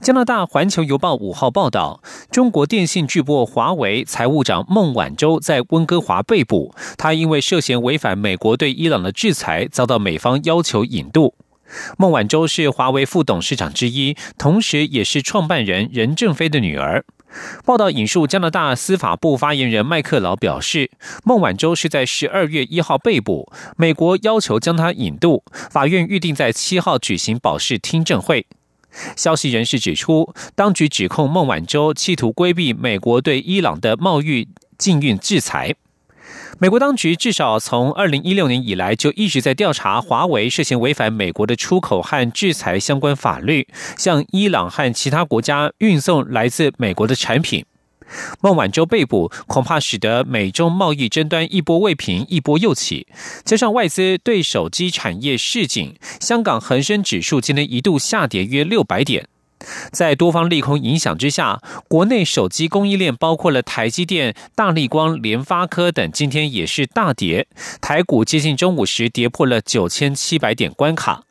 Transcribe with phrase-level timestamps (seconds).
[0.00, 6.74] 加拿大《环球邮报》五号报道，中国电信巨擘华为财务长孟晚舟在温哥华被捕。
[6.96, 11.34] 他因为涉嫌违反美国对伊朗的制裁，遭到美方要求引渡。
[11.98, 17.04] 孟晚舟是华为副董事长之一，同时也是创办人任正非的女儿。
[17.62, 20.90] 报道引述加拿大司法部发言人麦克劳表示，
[21.24, 28.46] 孟晚舟是在十二月一号被捕，美国要求将他引渡，法院预定在七号举行保释听证会。
[29.16, 35.74] 消息人士指出，当局指控孟晚舟企图规避美国对伊朗的贸易禁运制裁。
[36.60, 47.64] 美国当局至少从二零一六年以来就一直在调查华为涉嫌违反美国的出口和制裁相关法律，向伊朗和其他国家运送来自美国的产品。
[48.40, 53.06] 孟晚舟被捕，恐怕使得美中贸易争端一波未平，一波又起。
[53.44, 59.28] 加上外资对手机产业示警，香港恒生指数今天一度下跌约六百点。
[59.90, 67.48] 在多方利空影响之下，国内手机供应链包括了台积电、大力光、联发科等，今天也是大跌。
[67.80, 71.24] 台股接近中午时跌破了九千七百点关卡。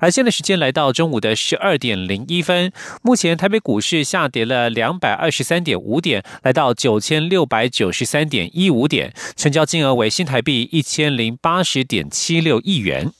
[0.00, 13.12] 而现在时间来到中午的十二点零一分，目前台北股市下跌了两百二十三点五点，来到九千六百九十三点一五点，成交金额为新台币一千零八十点七六亿元。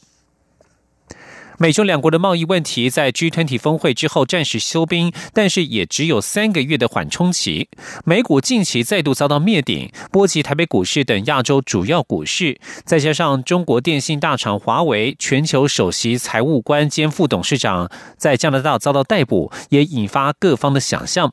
[1.59, 7.69] 美中两国的贸易问题在 G20 峰会之后暂时休兵，但是也只有三个月的缓冲期。
[8.05, 12.59] 美股近期再度遭到灭顶，波及台北股市等亚洲主要股市。
[12.85, 21.33] 再加上中国电信大厂华为全球首席财务官兼副董事长在加拿大遭到逮捕，也引发各方的想象。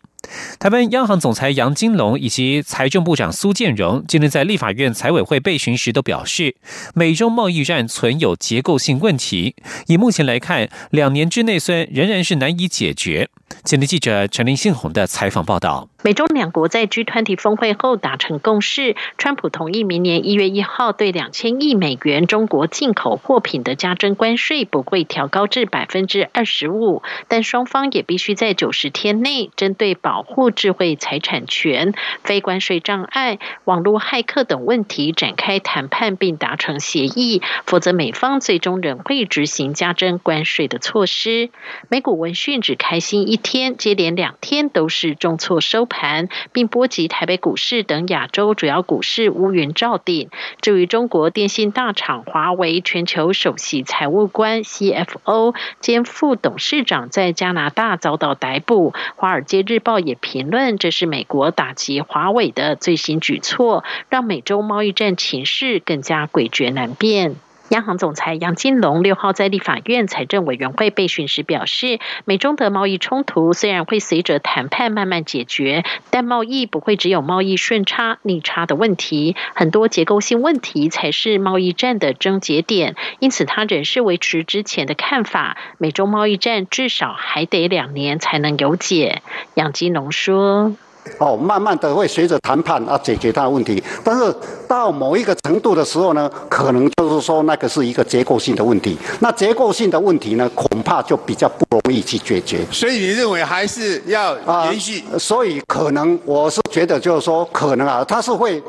[0.59, 6.55] 台湾央行总裁杨金龙以及财政部长苏建荣今天在立法院财委会备询时都表示，
[6.93, 9.55] 美中贸易战存有结构性问题。
[9.87, 13.29] 以目前来看，两年之内虽然仍然是难以解决。
[13.65, 15.89] 前天记者陈林信宏的采访报道。
[16.03, 31.93] 美中两国在 G 团体峰会后达成共识，川普同意明年一月一号对两千亿美元中国进口货品的加征关税不会调高至百分之二十五，但双方也必须在九十天内针对保保护智慧财产权、
[32.25, 41.49] 非关税障碍、网络骇客等问题展开谈判并达成协议，否则美方最终仍会执行加征关税的措施。
[41.87, 45.85] 美股闻讯只开心一天，接连两天都是重挫收。
[45.85, 50.29] 盘，并波及台北股市等亚洲主要股市乌云罩顶。
[50.59, 67.35] 至于中国电信大厂华为全球首席财务官 CFO 兼副董事长在加拿大遭到逮捕，华尔街日报也评论这是美国打击华为的最新举措，让美洲贸易战情势更加诡谲难辨。
[67.71, 82.97] 央行总裁杨金龙六号在立法院财政委员会备询时表示，美中的贸易冲突虽然会随着谈判慢慢解决，但贸易不会只有贸易顺差逆差的问题，很多结构性问题才是贸易战的症结点。
[83.19, 89.21] 因此，他仍是维持之前的看法，美中贸易战至少还得两年才能有解。
[89.53, 90.75] 杨金龙说。
[91.17, 94.33] 哦，慢慢的会随着谈判啊解决它的问题，但是
[94.67, 98.97] 到某一个程度的时候呢，可能就是说那个是一个结构性的问题。
[99.19, 102.65] 那结构性的问题呢，恐怕就比较不容易去解决。
[102.71, 105.03] 所以你认为还是要延续？
[105.17, 108.61] 所以可能我是觉得就是说，可能啊，它是会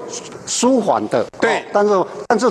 [0.47, 1.25] 舒缓的。
[1.41, 2.50] 对，但是但是。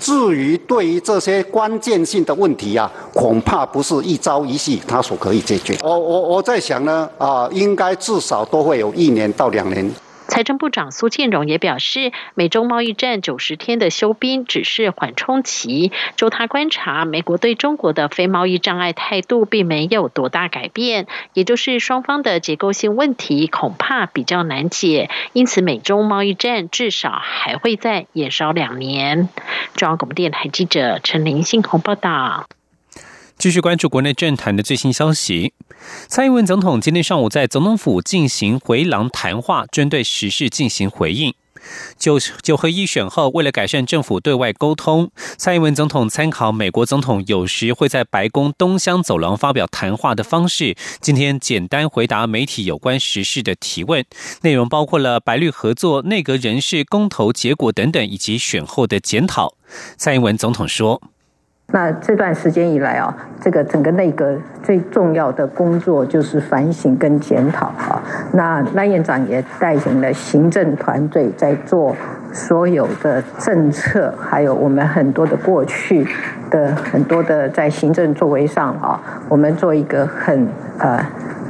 [0.00, 5.78] 至于对于这些关键性的问题啊，恐怕不是一朝一夕他所可以解决。
[5.82, 9.88] 我我我在想呢，啊，应该至少都会有一年到两年。
[10.30, 15.90] 财政部长苏建荣也表示，美中贸易战九十天的休兵只是缓冲期。
[16.14, 29.28] 就他观察，美国对中国的非贸易障碍态度并没有多大改变，也就是双方的结构性问题恐怕比较难解，因此美中贸易战至少还会再延烧两年。
[29.74, 32.46] 中央广播电台记者陈林信宏报道。
[33.40, 35.54] 继续关注国内政坛的最新消息。
[36.08, 41.32] 蔡英文总统今天上午在总统府进行回廊谈话，针对时事进行回应。
[41.96, 54.04] 九九合一选后，为了改善政府对外沟通，蔡英文总统参考美国总统有时会在白宫东厢走廊发表谈话的方式，今天简单回答媒体有关时事的提问，
[54.42, 59.54] 内容包括了白绿合作、内阁人事、公投结果等等，以及选后的检讨。
[59.96, 61.00] 蔡英文总统说。
[61.72, 68.02] 那这段时间以来啊，这个整个内阁最重要的工作就是反省跟检讨啊。
[68.32, 71.94] 那赖院长也带领了行政团队在做
[72.32, 76.06] 所有的政策，还有我们很多的过去
[76.50, 80.48] 的很多的在行政作为上啊，我们做一个很
[80.78, 80.98] 呃。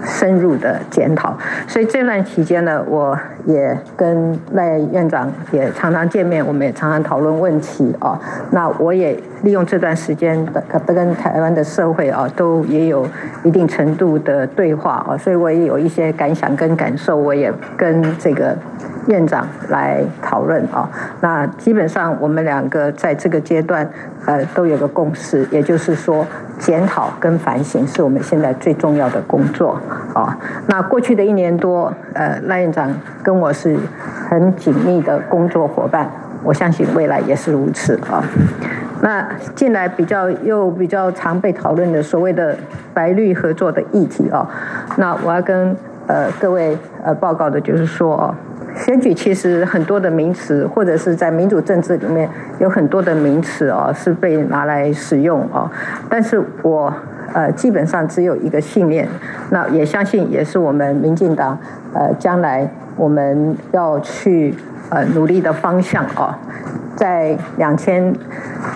[0.02, 1.36] 深入的检讨，
[1.68, 8.18] 所以这段期间呢，我也跟赖院长也常常见面，我们也常常讨论问题啊。
[8.50, 10.42] 那我也利用这段时间，
[10.86, 13.06] 跟台湾的社会啊，都也有
[13.44, 18.56] 一定程度的对话啊，所以我也有一些感想跟感受，我也跟这个。
[19.10, 20.88] 院长来讨论啊，
[21.20, 23.88] 那基本上我们两个在这个阶段，
[24.24, 26.24] 呃，都有个共识，也就是说，
[26.60, 29.76] 检讨跟反省是我们现在最重要的工作
[30.14, 30.38] 啊。
[30.68, 32.88] 那过去的一年多，呃，赖院长
[33.20, 33.76] 跟我是
[34.28, 36.08] 很紧密的工作伙伴，
[36.44, 38.22] 我相信未来也是如此啊。
[39.02, 42.56] 那近来比较又比较常被讨论的所谓的
[42.94, 44.48] 白绿合作的议题啊，
[44.96, 48.34] 那我要跟呃各位呃报告的就是说哦。
[48.76, 52.28] 选举其实很多的名词，或者是在民主政治里面
[52.58, 55.70] 有很多的名词哦，是被拿来使用哦。
[56.08, 56.92] 但是我
[57.32, 59.08] 呃基本上只有一个信念，
[59.50, 61.58] 那也相信也是我们民进党
[61.92, 64.54] 呃将来我们要去
[64.88, 66.34] 呃努力的方向哦。
[66.96, 68.12] 在两千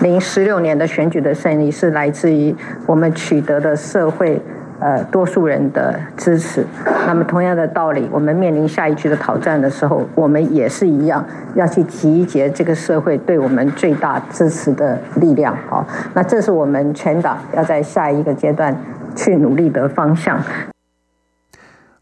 [0.01, 2.55] 零十六年的选举的胜利是来自于
[2.85, 4.41] 我们取得的社会。
[4.79, 6.65] 呃，多数人的支持。
[7.07, 11.25] 那么，同样的道理，我们面临下一局的挑战的时候，我们也是一样，
[11.55, 15.57] 要去集结这个社会对我们最大支持的力量。
[15.69, 18.75] 好，那这是我们全党要在下一个阶段
[19.15, 20.43] 去努力的方向。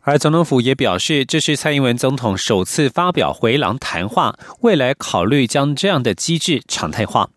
[0.01, 7.29] 而总统府也表示，这是蔡英文总统首次发表回廊谈话，未来考虑将这样的机制常态化。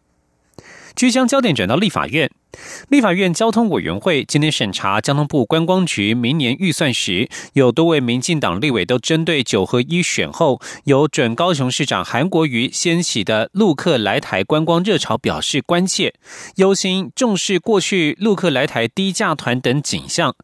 [0.95, 2.31] 即将焦点转到立法院。
[2.89, 16.15] 立法院交通委员会今天审查交通部观光局明年预算时，有多位民进党立委都针对九合一选后由准高雄市长韩国瑜掀起的陆客来台观光热潮表示关切，
[16.57, 20.35] 忧心重视过去陆客来台低价团等景象。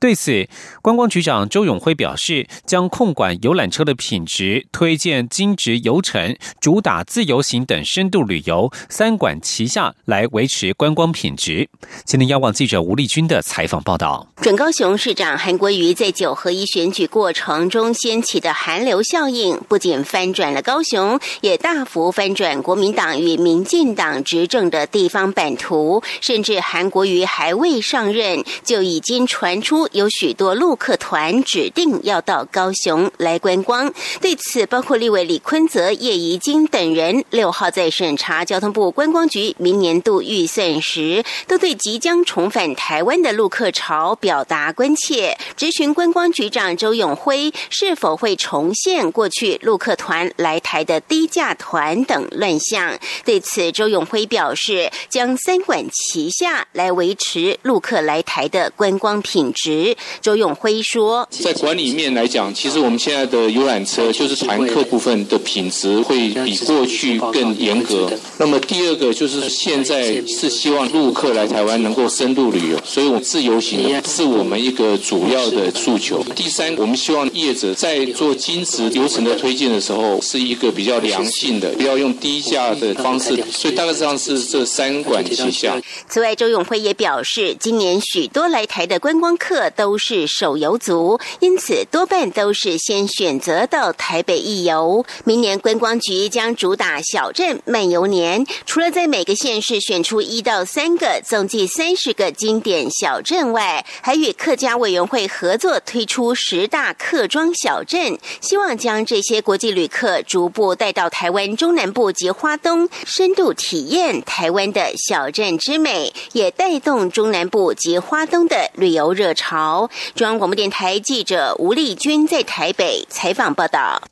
[0.00, 0.48] 对此，
[0.82, 11.61] 观光局长周永辉表示，将控管游览车的品质，推荐精致游程，主打自由行等深度旅游，三管齐下来维持观光品质。
[12.04, 26.02] 今天，央广记者吴丽君的采访报道：准高雄市长韩国瑜在九合一选举过程中掀起的寒流效应，不仅翻转了高雄，也大幅翻转国民党与民进党执政的地方版图。
[26.20, 33.92] 甚至韩国瑜还未上任，就已经传出有许多陆客团指定要到高雄来观光。
[34.20, 41.22] 对此，包括立委李坤泽、叶宜金等人六号在审查交通部观光局明年度预算时。
[41.46, 52.98] 都对即将重返台湾的陆客潮表达关切，质询观光局长周永辉是否会重现过去陆客团来台的低价团等乱象。
[53.24, 59.96] 对此，周永辉表示，将三管齐下来维持陆客来台的观光品质。
[60.20, 68.10] 周永辉说，在管理面来讲，其实我们现在的游览车就是团客部分的品质会比过去更严格。
[68.38, 71.42] 那么第二个就是现在是希望陆客来。
[71.52, 76.24] 台湾能够深度旅游，所以我们自由行是我们一个主要的诉求。
[76.34, 83.36] 第三，我们希望业者在做金值流程的推荐的时候，是一个比较良性的，不要用低价的方式。
[83.50, 85.78] 所以大概上是这三管齐下。
[86.08, 95.04] 此外，周永辉也表示，今年许多来台的观光客都是手游族，因此多半都是先选择到台北一游。
[95.24, 101.20] 明年观光局将主打小镇漫游年，除了在每个县市选出一到三个。
[101.24, 119.88] 总计三十个经典小镇外，还与客家委员会合作推出十大客庄小镇，希望将这些国际旅客逐步带到台湾中南部及花东，深度体验台湾的小镇之美，也带动中南部及花东的旅游热潮。
[120.14, 124.02] 中央广播电台记者吴丽君在台北采访报道。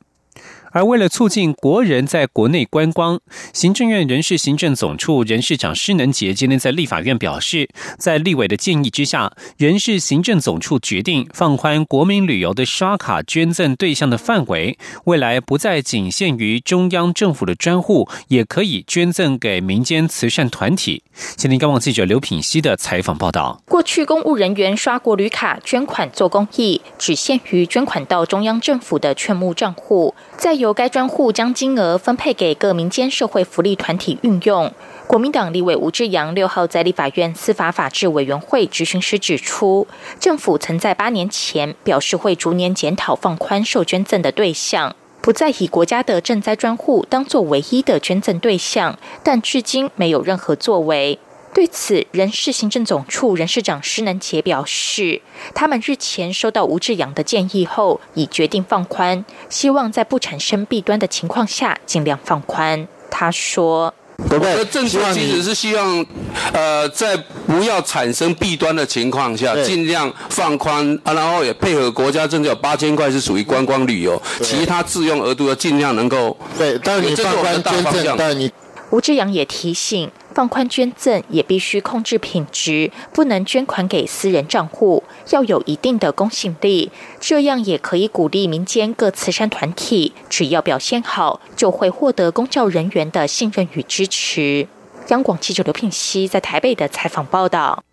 [0.71, 3.19] 而为了促进国人在国内观光，
[3.53, 21.03] 行政院人事行政总处人事长施能杰今天在立法院表示，在立委的建议之下，人事行政总处决定放宽国民旅游的刷卡捐赠对象的范围，未来不再仅限于中央政府的专户，也可以捐赠给民间慈善团体。
[21.35, 34.71] 今天，刚网记者刘品熙的采访报道：过去公务人员刷国旅卡捐款做公益，只限于捐款到中央政府的券募账户，在由该专户将金额分配给各民间社会福利团体运用。
[35.07, 39.85] 国民党立委吴志阳六号在立法院司法法制委员会执行时指出，
[40.21, 51.19] 政府曾在八年前表示会逐年检讨放宽受捐赠的对象，不再以国家的赈灾专户当作唯一的捐赠对象，但至今没有任何作为。
[51.53, 55.21] 对此，人事行政总处人事长施能杰表示，
[55.53, 62.87] 他们日前收到吴志阳的建议后，已决定放宽，希望在不产生弊端的情况下尽量放宽。
[63.09, 63.93] 他说
[64.31, 66.05] ：“我的政策其实是希望，
[66.53, 76.79] 呃，在不要产生弊端的情况下，尽量放宽啊，然后也配合国家政策，八千块是属于观光旅游，其他自用额度要尽量能够对。
[76.81, 78.49] 但是你放宽捐赠，但你
[78.91, 94.67] 吴志阳也提醒。”放宽捐赠也必须控制品质，不能捐款给私人账户，要有一定的公信力，这样也可以鼓励民间各慈善团体，只要表现好，就会获得公教人员的信任与支持。
[95.07, 97.83] 央广记者刘聘熙在台北的采访报道。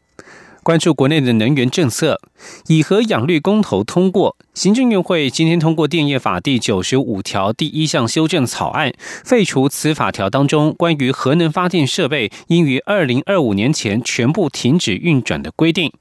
[0.63, 2.21] 关注国内的能源政策，
[2.67, 4.37] 以核养绿公投通过。
[4.55, 8.93] 行政院会今天通过电业法第九十五条第一项修正草案，
[9.25, 15.93] 废除此法条当中关于核能发电设备应于二零二五年前全部停止运转的规定。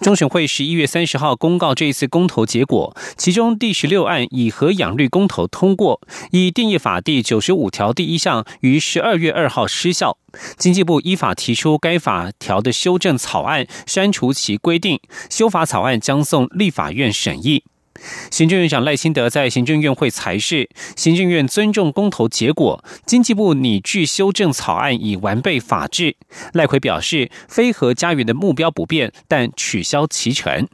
[0.00, 10.16] 中选会十一月三十号公告这一次公投结果，其中第十六案以核养绿公投通过，以定义法第九十五条第一项于十二月二号失效。
[10.56, 17.64] 经济部依法提出该法条的修正草案，删除其规定，修法草案将送立法院审议。
[18.30, 26.16] 行政院长赖清德在行政院会裁示，行政院尊重公投结果，经济部拟具修正草案以完备法制。
[26.52, 30.66] 赖奎表示，非核家园的目标不变，但取消其成。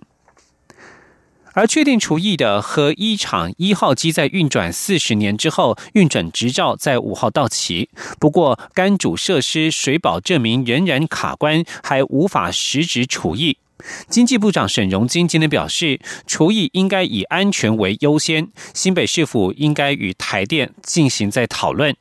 [1.55, 7.89] 而确定除役的核一厂一号机在运转四十年之后，运转执照在五号到期。
[8.21, 13.57] 不过，该主设施水保证明仍然卡关，还无法实质除役。
[14.09, 21.97] 经济部长沈荣金今天表示，除役应该以安全为优先，新北市府应该与台电进行再讨论。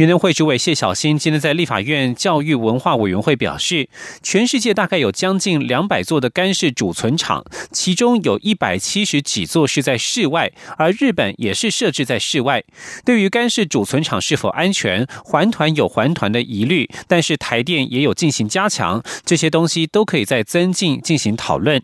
[0.00, 3.90] 原能会主委谢小新今天在立法院教育文化委员会表示，
[4.22, 12.64] 全世界大概有将近两百座的干式储存厂，其中有一百七十几座是在室外，而日本也是设置在室外。
[13.04, 21.82] 对于干式储存厂是否安全，环团有环团的疑虑，但是台电也有进行加强，这些东西都可以在增进进行讨论。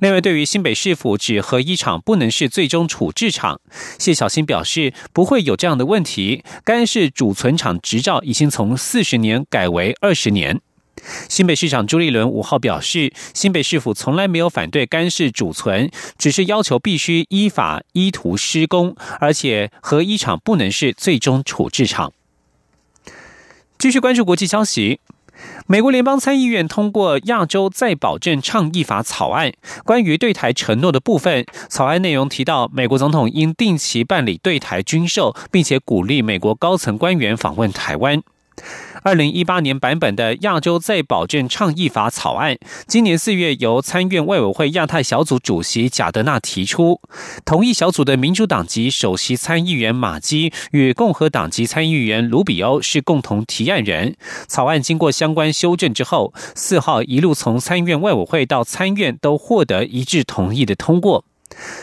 [0.00, 3.60] 另外，对于新北市府指核一厂不能是最终处置厂，
[3.98, 6.42] 谢小新表示不会有这样的问题。
[6.64, 10.60] 干式储存厂执照已经从四十年改为二十年。
[11.28, 22.12] 新北市长朱立伦五号表示，新北市府从来没有反对干式储存，只是要求必须依法依图施工，而且核一厂不能是最终处置厂。
[23.78, 24.98] 继续关注国际消息。
[25.70, 29.52] 美国联邦参议院通过《亚洲再保证倡议法》草案，
[29.84, 38.22] 关于对台承诺的部分，草案内容提到，美国总统应定期办理对台军售，并且鼓励美国高层官员访问台湾。
[39.02, 47.00] 二零一八年版本的《亚洲再保证倡议法》草案，今年四月由参院外委会亚太小组主席贾德纳提出。
[47.44, 54.16] 同一小组的民主党籍首席参议员马基与共和党籍参议员卢比欧是共同提案人。
[54.46, 61.24] 草案经过相关修正之后，四号一路从参院外委会到参院都获得一致同意的通过。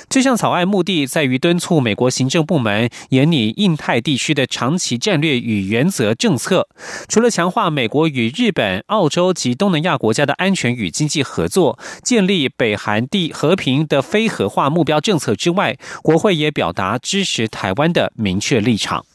[0.08, 6.68] 这项草案目的在于敦促美国行政部门严拟印太地区的长期战略与原则政策。
[7.08, 19.06] 除了强化美国与日本、澳洲及东南亚国家的安全与经济合作，建立北韩地和平的非核化目标政策之外，国会也表达支持台湾的明确立场。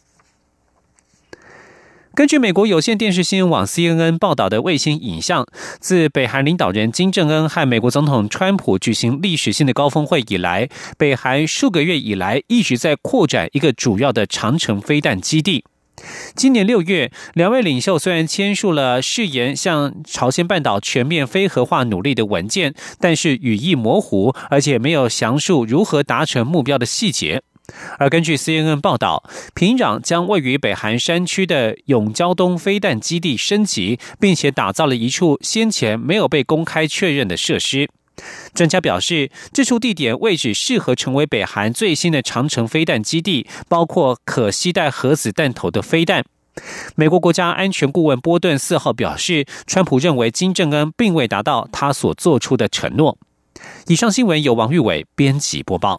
[2.20, 5.46] 根据美国有线电视新闻网 CNN 报道的卫星影像，
[5.78, 15.64] 自北韩领导人金正恩和美国总统川普举行历史性的高峰会以来，北韩数个月以来一直在扩展一个主要的长城飞弹基地。
[16.34, 27.40] 今年六月，两位领袖虽然签署了誓言向朝鲜半岛全面非核化努力的文件，但是语义模糊，而且没有详述如何达成目标的细节。
[27.98, 29.22] 而根据 CNN 报道，
[29.54, 37.88] 平壤将位于北韩山区的永胶东飞弹基地升级，并且打造了一处先前没有被公开确认的设施。
[38.52, 46.24] 专家表示，这处地点位置适合成为北韩最新的长城飞弹基地，包括可携带核子弹头的飞弹。
[46.96, 53.16] 美国国家安全顾问波顿四号表示，川普认为金正恩并未达到他所做出的承诺。
[53.86, 55.98] 以上新闻由王玉伟编辑播报。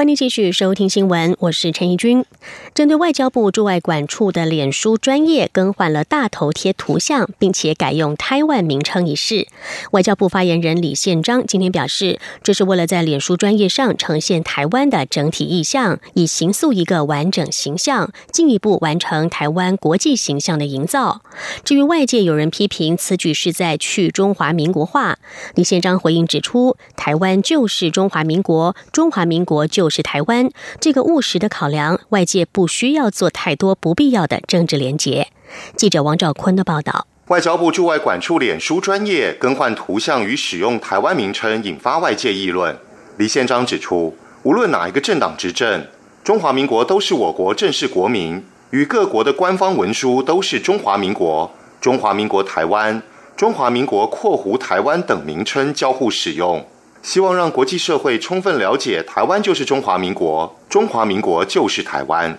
[0.00, 2.24] 欢迎继续收听新闻，我是陈怡君。
[2.72, 9.46] 针对外交部驻外管处的脸书专业更换了大头贴图像，并且改用台湾名称一事，
[9.90, 21.20] 外交部发言人李宪章今天表示，这是为了在脸书专业上呈现台湾的整体意向，以形塑一个完整形象，进一步完成台湾国际形象的营造。
[21.62, 25.18] 至于外界有人批评此举是在去中华民国化，
[25.54, 29.89] 李宪章回应指出，台湾就是中华民国，中华民国就。
[29.90, 30.48] 是台湾
[30.80, 35.28] 这个务实的考量，外界不需要做太多不必要的政治连结。
[35.76, 42.78] 记者王兆坤的报道：外交部驻外管处脸书专业更换图像与使用台湾名称，引发外界议论。
[43.18, 45.86] 李宪章指出，无论哪一个政党执政，
[46.24, 53.02] 中华民国都是我国正式国民，与各国的官方文书都是中华民国、中华民国台湾、
[53.36, 56.64] 中华民国（括弧台湾）等名称交互使用。
[57.02, 62.38] 希望让国际社会充分了解，台湾就是中华民国，中华民国就是台湾。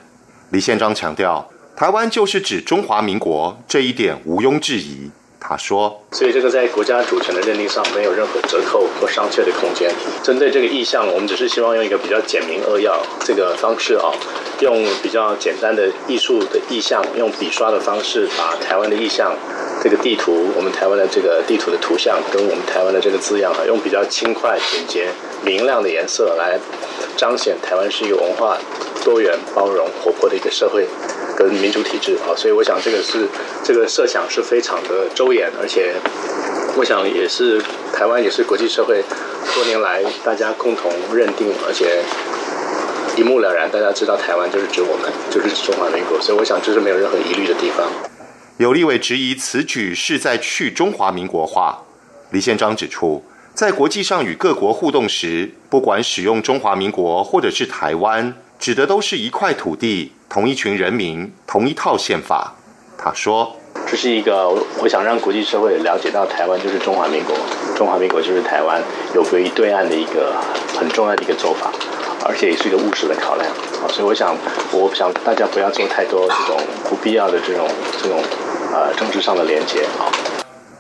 [0.52, 5.10] 李宪章强调，台湾就是指中华民国，这一点毋庸置疑。
[5.40, 9.90] 他说：“所以这个在国家主权的认定上没有任何折扣或商榷的空间。
[10.22, 14.12] 针对这个意向，我们只是希望用一个比较简明扼要这个方式啊，
[14.60, 19.34] 用比较简单的艺术的意向，用笔刷的方式把台湾的意向。”
[19.84, 25.08] 这个地图，我们台湾的这个地图的图像，跟我们台湾的这个字样，啊，用比较轻快、简洁、
[25.44, 26.60] 明亮的颜色来
[27.18, 28.60] 彰显台湾是一个文化
[29.04, 30.86] 多元、包容、活泼的一个社会
[31.36, 32.38] 跟民主体制啊。
[32.38, 33.28] 所以，我想这个是
[33.64, 35.96] 这个设想是非常的周延，而且
[36.78, 37.62] 我想也是
[37.94, 39.04] 台湾也是国际社会
[39.54, 42.02] 多年来大家共同认定，而且
[43.18, 46.20] 一目了然，大家知道台湾就是指我们，就是指中华民国。
[46.22, 47.86] 所以，我想这是没有任何疑虑的地方。
[48.58, 51.84] 有立委质疑此举是在去中华民国化。
[52.30, 62.56] 李宪章指出，在国际上与各国互动时，不管使用中华民国或者是台湾，指的都是一块土地、同一群人民、同一套宪法。
[62.98, 63.58] 他说
[63.92, 64.48] ：“这是一个
[64.80, 67.36] 我想让国际社会了解到，台湾就是中华民国，
[67.76, 68.82] 中华民国就是台湾，
[69.14, 70.34] 有别于对岸的一个
[70.80, 71.70] 很重要的一个做法，
[72.26, 73.46] 而且也是一个务实的考量。
[73.84, 74.34] 啊，所以我想，
[74.72, 76.58] 我想大家不要做太多这种
[76.90, 77.68] 不必要的这种
[78.02, 78.24] 这种。”
[78.74, 80.08] 呃，政治上的连接啊。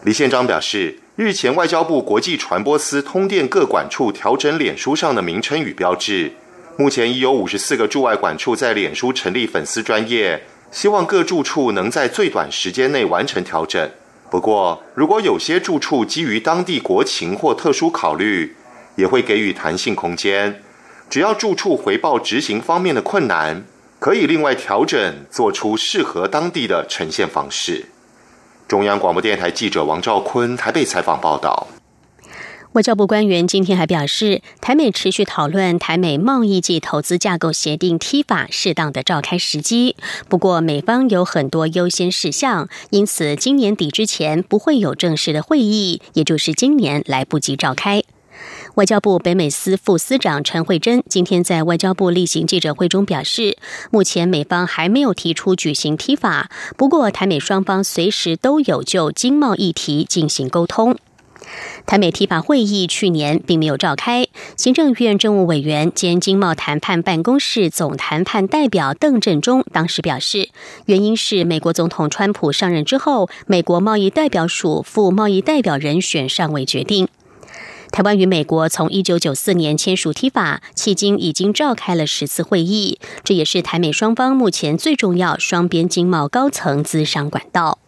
[0.06, 6.32] 李宪章表示，日前外交部国际传播司通电各管处调整脸书上的名称与标志，
[6.78, 10.42] 目前已有五十四个驻外管处在脸书成立粉丝专业，
[10.72, 13.92] 希望各住处能在最短时间内完成调整。
[14.30, 18.56] 不过，如果有些住处基于当地国情或特殊考虑，
[18.96, 20.64] 也会给予弹性空间，
[21.10, 23.66] 只要住处回报执行方面的困难。
[24.00, 27.86] 可以另外调整，做出适合当地的呈现方式。
[28.68, 31.68] 中央广播电台记者王兆坤台北采访报道。
[32.74, 39.98] 外交部官员今天还表示，台美持续讨论台美贸易及投资架构协定 T 法适当的召开时机。
[40.30, 48.04] 不过，美方有很多优先事项，因此今年底之前不会有正式的会议，也就是今年来不及召开。
[48.76, 53.58] 外交部北美司副司长陈慧珍今天在外交部例行记者会中表示，
[53.92, 60.98] 目前美方还没有提出举行提法，不过台美双方随时都有就经贸议题进行沟通。
[61.86, 70.50] 台美提法会议去年并没有召开，行政院政务委员兼经贸谈判办公室总谈判代表邓振中当时表示，
[70.86, 77.08] 原因是美国总统川普上任之后，美国贸易代表署副贸易代表人选尚未决定。
[77.92, 87.80] 台湾与美国从一九九四年签署 T 法，迄今已经召开了十次会议，这也是台美双方目前最重要双边经贸高层资商管道。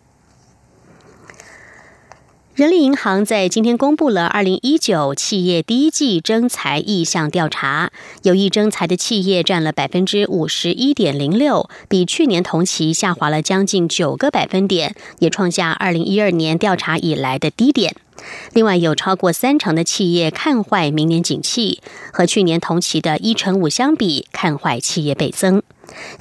[2.56, 17.96] 人力银行在今天公布了二零一九企业第一季征才意向调查，有意征才的企业占了百分之五十一点零六，比去年同期下滑了将近九个百分点，也创下二零一二年调查以来的低点。
[18.54, 25.63] 另外，有超过三成的企业看坏明年景气，和去年同期的一成五相比，看坏企业倍增。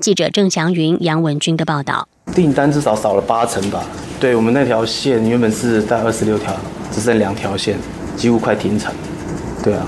[0.00, 2.08] 记者郑祥云、杨文军的报道。
[2.34, 3.82] 订单至少少了八成吧？
[4.18, 6.54] 对我们那条线原本是带二十六条，
[6.90, 7.76] 只剩两条线，
[8.16, 8.92] 几乎快停产。
[9.62, 9.84] 对啊，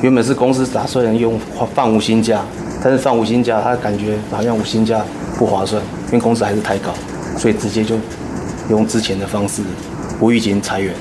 [0.00, 1.38] 原本是公司打算用
[1.74, 2.42] 放五星假，
[2.82, 5.02] 但是放五星假，他感觉好像五星假
[5.36, 6.92] 不划算，因为工资还是太高，
[7.36, 7.96] 所以直接就
[8.70, 9.60] 用之前的方式
[10.20, 10.94] 无预警裁员。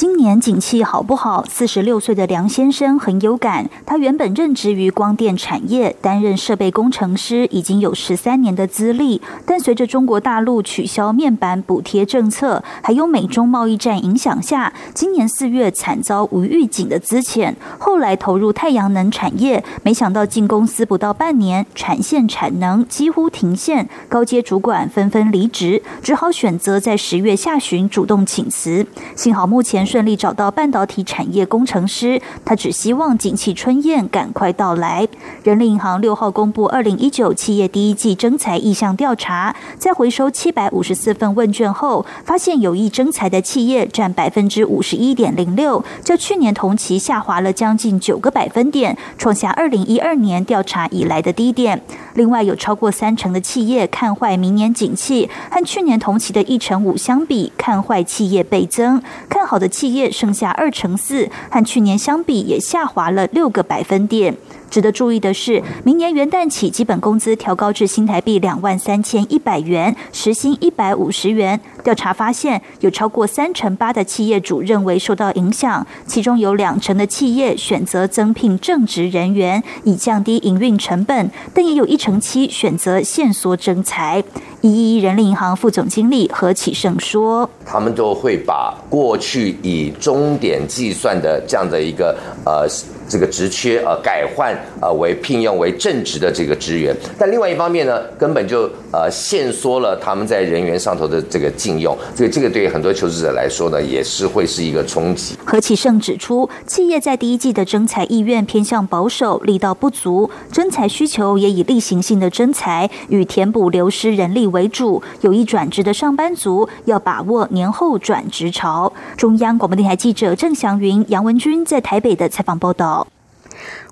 [0.00, 1.44] 今年景气好不好？
[1.46, 3.68] 四十六岁的梁先生很有感。
[3.84, 9.20] 他原本任职于光电产业，担任设备工程师，已经有十三年的资历。
[9.44, 17.54] 但随着中国大陆取消面板补贴政策，还有美中贸易战影响下，今年四月惨遭无预警的资遣。
[17.78, 28.86] 后来投入太阳能产业，没想到进公司不到半年，产线产能几乎停线，高阶主管纷纷离职，只好选择在十月下旬主动请辞。
[29.14, 29.89] 幸好目前。
[29.90, 35.08] 顺利找到半导体产业工程师，他只希望景气春宴赶快到来。
[35.42, 51.82] 人力银行六号公布二零一九企业第一季征才意向调查，在回收七百五十四份问卷后，发现有意征才的企业占百分之五十一点零六，较去年同期下滑了将近九个百分点，创下二零一二年调查以来的低点。
[52.14, 64.36] 另外，有超过三成的企业看坏明年景气，和去年同期的一成五相比，看坏企业倍增；看好的企业剩下二成四，和去年相比也下滑了六个百分点。
[64.70, 71.60] 值得注意的是，明年元旦起，基本工资调高至新台币两万三千一百元，时薪一百五十元。
[71.82, 84.22] 调查发现，有超过三成八的企业主认为受到影响，其中有两成的企业选择增聘正职人员以降低营运成本，但也有一成七选择限缩征才。
[84.62, 92.68] 一一人力银行副总经理何启胜说：“他们都会把过去以终点计算的这样的一个呃。”
[93.10, 105.34] 这个职缺呃改换呃为聘用为正职的这个职员，但另外一方面呢，根本就呃限缩了他们在人员上头的这个禁用，所以这个对于很多求职者来说呢，也是会是一个冲击。
[105.44, 118.92] 何启胜指出，企业在第一季的征才意愿偏向保守，力道不足，征才需求也以例行性的征才与填补流失人力为主，有意转职的上班族要把握年后转职潮。
[119.16, 123.06] 中央广播电台记者郑祥云、杨文军在台北的采访报道。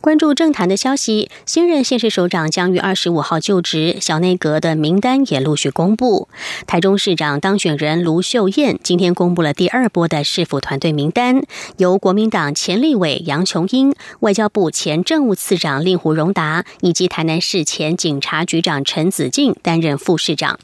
[0.01, 6.29] 关注政坛的消息，新任县市首长将于二十五号就职，小内阁的名单也陆续公布。
[6.67, 11.43] 台中市长当选人卢秀燕今天公布了第二波的市府团队名单，
[11.79, 20.59] 由国民党前立委杨琼英、外交部前政务次长令狐荣达以及台南市前警察局长陈子敬担任副市长。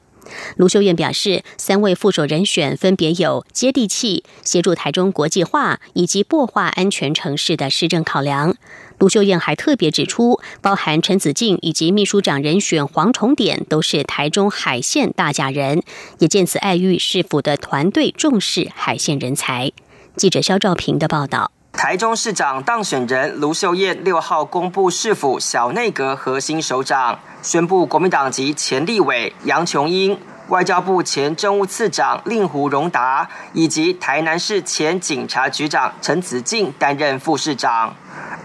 [0.57, 8.57] 卢秀燕表示，三位副手人选分别有接地气、协助台中国际化以及破化安全城市的市政考量。
[8.99, 15.83] 卢秀燕还特别指出，包含陈子敬以及秘书长人选黄崇典都是台中海线大甲人，
[16.21, 19.73] 也见此爱玉市府的团队重视海线人才。
[20.17, 21.51] 记者肖兆平的报道。
[21.77, 37.95] 台中市长当选人卢秀燕六号公布市府小内阁核心首长，宣布国民党籍前立委杨琼英、外交部前政务次长令狐荣达以及台南市前警察局长陈子敬担任副市长，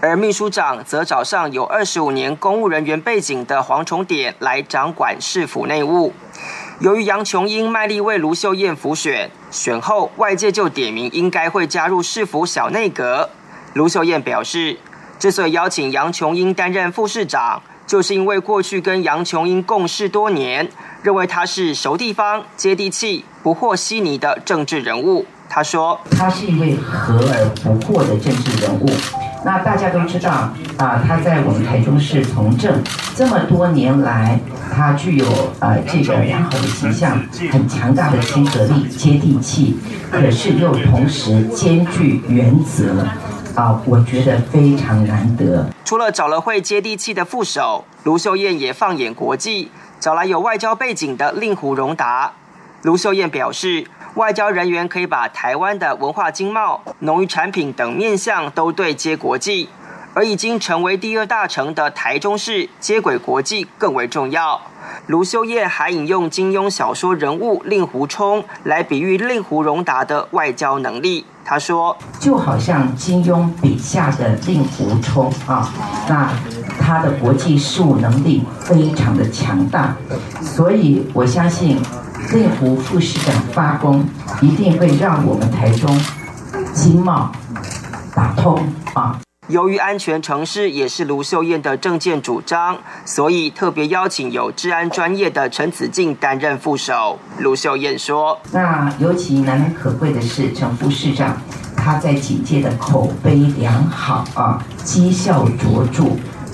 [0.02, 6.12] 而秘书长则找上有二十五年公务人员背景的黄崇典来掌管市府内务。
[6.80, 13.28] 由于杨琼英卖力为卢秀燕辅选，选后外界就点名应该会加入市府小内阁。
[13.74, 14.78] 卢秀燕表示，
[15.18, 20.70] 之所以邀请杨琼英担任副市长，就是因为过去跟杨琼英共事多年，
[21.02, 25.26] 认为他是熟地方、接地气、不和稀泥的政治人物。
[25.50, 28.88] 他说：“他是一位和而不惑的政治人物。”
[29.42, 30.30] 那大家都知道
[30.76, 32.82] 啊，他在我们台中市从政
[33.14, 34.38] 这么多年来，
[34.70, 35.26] 他具有
[35.60, 37.18] 呃这个良好的形象，
[37.50, 39.78] 很强大的亲和力、接地气，
[40.10, 43.06] 可是又同时兼具原则
[43.54, 45.66] 啊，我觉得非常难得。
[45.86, 52.32] 除了找了会接地气的副手，卢秀燕也放眼国际，找来有外交背景的令狐荣达。
[52.82, 53.86] 卢秀燕表示。
[54.14, 59.68] 外交人员可以把台湾的文化、经贸、农渔产品等面向都对接国际，
[60.14, 64.60] 而已经成为第二大城的台中市接轨国际更为重要。
[65.06, 71.24] 卢秀燕还引用金庸小说人物令狐冲来比喻令狐荣达的外交能力。
[71.44, 75.72] 他说：“就好像金庸笔下的令狐冲啊，
[76.08, 76.30] 那
[76.80, 79.96] 他的国际事务能力非常的强大，
[80.42, 81.80] 所以我相信
[82.32, 84.04] 令狐副市长发功
[84.40, 85.98] 一定会让我们台中
[86.72, 87.32] 经贸
[88.14, 97.18] 打通啊。”由于安全城市也是卢秀燕的政见主张，所以特别邀请有治安专业的陈子敬担任副手。
[97.40, 101.36] 卢秀燕说：“那尤其难能可贵的是，陈副市长
[101.76, 106.04] 他在警界的口碑良好啊，绩效卓著，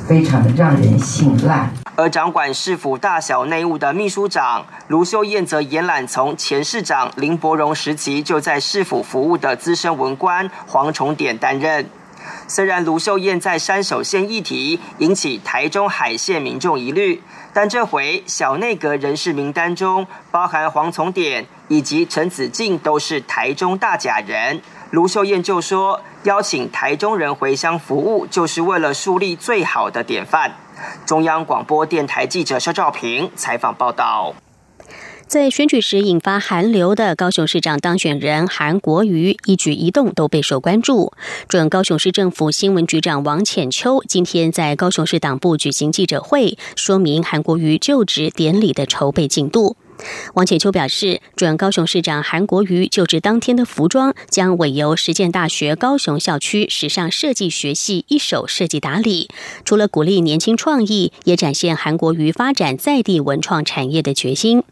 [0.08, 1.68] 非常的让人信赖。
[1.96, 11.86] 而掌管市府大小内务的秘书长卢秀燕则延揽从前市长林伯荣时期就在市府服务的资深文官黄崇典担任。”
[12.48, 24.60] 虽然卢秀燕在山手线议题引起台中海线民众疑虑，但这回小内阁人事名单中包含黄崇典以及陈子敬都是台中大甲人。
[24.92, 30.52] 卢秀燕就说，邀请台中人回乡服务，就是为了树立最好的典范。
[31.04, 34.34] 中央广播电台记者肖照平采访报道。
[35.26, 41.12] 在选举时引发寒流的高雄市长当选人韩国瑜一举一动都备受关注。
[41.48, 49.76] 准高雄市政府新闻局长王浅秋今天在高雄市党部举行记者会，说明韩国瑜就职典礼的筹备进度。
[50.34, 59.28] 王浅秋表示，准高雄市长韩国瑜就职当天的服装将委由实践大学高雄校区时尚设计学系一手设计打理。
[59.64, 64.62] 除了鼓励年轻创意，也展现韩国瑜发展在地文创产业的决心。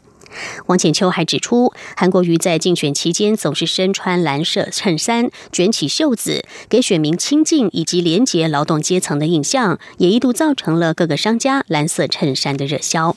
[0.65, 13.15] 王浅秋还指出，韩国瑜在竞选期间总是身穿蓝色衬衫、卷起袖子，给选民亲近以及廉洁劳动阶层的印象，也一度造成了各个商家蓝色衬衫的热销。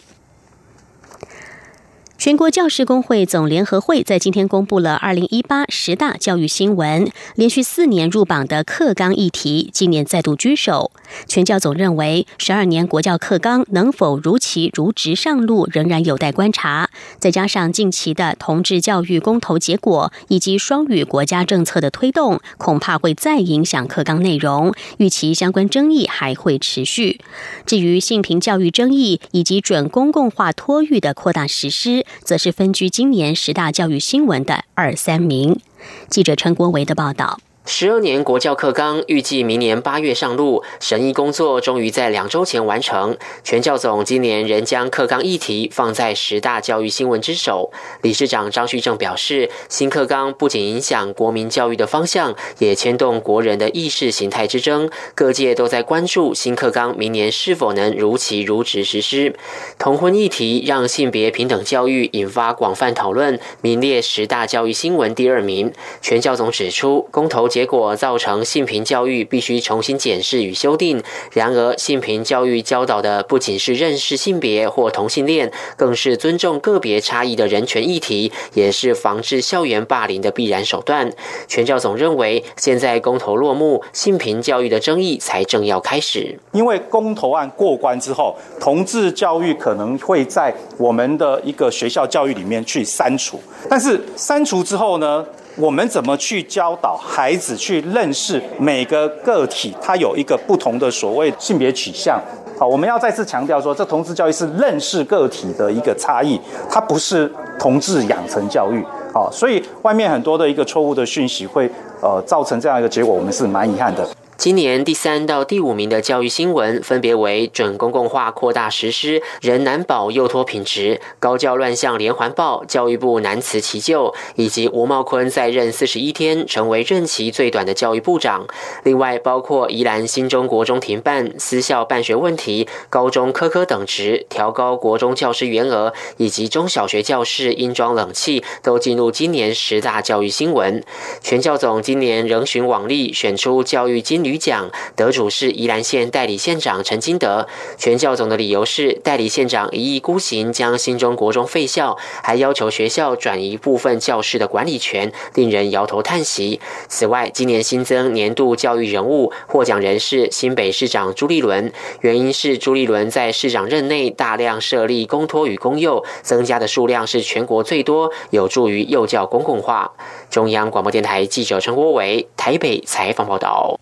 [2.18, 10.90] 全国教师工会总联合会在今天公布了二零一八十大教育新闻，连续四年入榜的课纲议题，今年再度居首。
[11.28, 16.90] 全教总认为，十二年国教课纲能否如期如职上路，仍然有待观察。
[17.20, 27.20] 再加上近期的同志教育公投结果，以及双语国家政策的推动，恐怕会再影响课纲内容，预期相关争议还会持续。
[27.64, 35.60] 至于性平教育争议以及准公共化托育的扩大实施，则是分居今年十大教育新闻的二三名。
[36.08, 37.40] 记者陈国维的报道。
[37.70, 43.14] 十二年国教课纲预计明年八月上路，审议工作终于在两周前完成。
[43.44, 47.70] 全教总今年仍将课纲议题放在十大教育新闻之首。
[48.00, 54.88] 理事长张旭正表示，新课纲不仅影响国民教育的方向，也牵动国人的意识形态之争。
[55.14, 59.36] 各界都在关注新课纲明年是否能如期如职实施。
[59.78, 65.70] 同婚议题让性别平等教育引发广泛讨论，名列十大教育新闻第二名。
[66.00, 67.46] 全教总指出，公投。
[67.58, 71.02] 结果造成性平教育必须重新检视与修订。
[71.32, 81.10] 然而，性平教育教导的不仅是认识性别或同性恋，更是尊重个别差异的人权议题，也是防治校园霸凌的必然手段。
[81.48, 86.38] 全教总认为，现在公投落幕，性平教育的争议才正要开始。
[86.52, 95.26] 因为公投案过关之后，同志教育可能会在我们的一个学校教育里面去删除，但是删除之后呢？
[95.58, 102.20] 我们怎么去教导孩子去认识每个个体，他有一个不同的所谓性别取向？
[102.56, 106.40] 好，我们要再次强调说，这同志教育是认识个体的一个差异，
[106.70, 108.84] 它不是同志养成教育。
[109.12, 111.68] 好，所以外面很多的一个错误的讯息会
[112.00, 114.08] 呃造成这样一个结果，我们是蛮遗憾的。
[114.38, 128.46] 今年第三到第五名的教育新闻，分别为准公共化扩大实施，人难保幼托品质；高教乱象连环报，教育部难辞其咎；以及吴茂坤在任四十一天，成为任期最短的教育部长。
[128.84, 140.84] 另外，包括宜兰新中国中停办、私校办学问题、高中科科等值调高国中教师员额，以及中小学教室应装冷气，都进入今年十大教育新闻。
[141.20, 144.27] 全教总今年仍循往例，选出教育金。
[144.28, 156.60] 女奖得主是宜兰县代理县长陈金德，全教总的理由是代理县长一意孤行将新中国中废校，还要求学校转移部分教室的管理权，令人摇头叹息。
[156.88, 169.92] 此外，今年新增年度教育人物获奖人士新北市长朱立伦，原因是朱立伦在市长任内大量设立公托与公幼，增加的数量是全国最多，有助于幼教公共化。
[170.28, 173.78] 中央广播电台记者陈国伟台北采访报道。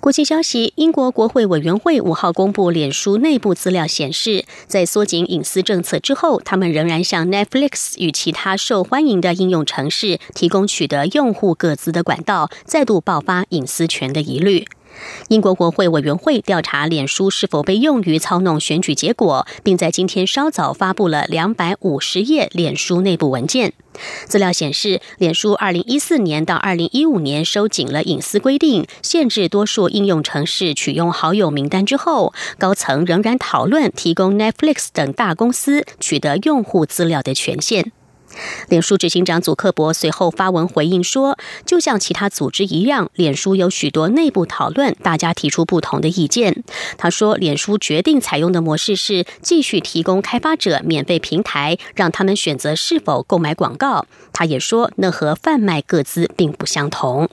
[0.00, 14.66] 国际消息：英国国会委员会五号公布脸书内部资料显示，在缩紧隐私政策之后，他们仍然向 Netflix 与其他受欢迎的应用程式提供取得用户各自的管道，再度爆发隐私权的疑虑。
[15.28, 23.72] 英国国会委员会调查脸书是否被用于操弄选举结果，并在今天稍早发布了两百五十页脸书内部文件。
[24.26, 37.92] 资料显示，脸书二零一四年到二零一五年收紧了隐私规定，限制多数应用程式取用好友名单之后，高层仍然讨论提供 Netflix 等大公司取得用户资料的权限。
[38.68, 46.62] 脸书执行长祖克伯随后发文回应说：“就像其他组织一样，脸书有许多内部讨论，大家提出不同的意见。”
[46.96, 57.28] 他说：“脸书决定采用的模式是继续提供开发者免费平台，让他们选择是否购买广告。”他也说：“那和贩卖各自并不相同。”